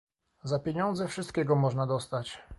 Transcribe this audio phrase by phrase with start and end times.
[0.43, 2.41] "Za pieniądze wszystkiego można dostać."